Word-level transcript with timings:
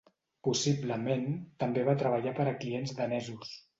Possiblement 0.47 1.27
també 1.65 1.83
va 1.91 1.95
treballar 2.05 2.33
per 2.41 2.47
a 2.53 2.55
clients 2.65 2.95
danesos. 3.03 3.55